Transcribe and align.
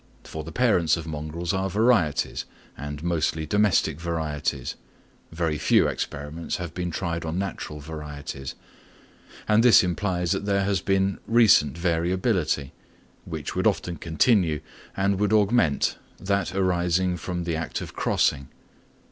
For 0.23 0.43
the 0.43 0.51
parents 0.51 0.97
of 0.97 1.05
mongrels 1.05 1.53
are 1.53 1.69
varieties, 1.69 2.45
and 2.75 3.03
mostly 3.03 3.45
domestic 3.45 3.99
varieties 3.99 4.73
(very 5.31 5.59
few 5.59 5.87
experiments 5.87 6.55
having 6.57 6.73
been 6.73 6.89
tried 6.89 7.23
on 7.23 7.37
natural 7.37 7.79
varieties), 7.79 8.55
and 9.47 9.61
this 9.61 9.83
implies 9.83 10.31
that 10.31 10.45
there 10.47 10.63
has 10.63 10.81
been 10.81 11.19
recent 11.27 11.77
variability; 11.77 12.73
which 13.25 13.55
would 13.55 13.67
often 13.67 13.95
continue 13.97 14.61
and 14.97 15.19
would 15.19 15.33
augment 15.33 15.97
that 16.19 16.55
arising 16.55 17.15
from 17.15 17.43
the 17.43 17.55
act 17.55 17.79
of 17.79 17.93
crossing. 17.95 18.47